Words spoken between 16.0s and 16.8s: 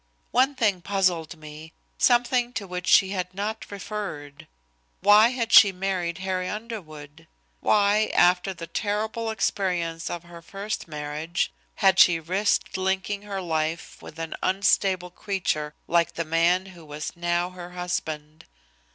the man